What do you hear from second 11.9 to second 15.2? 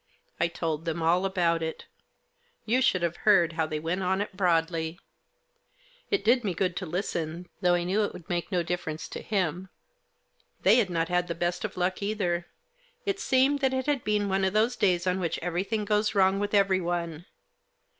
either. It seemed that it had been one of those days on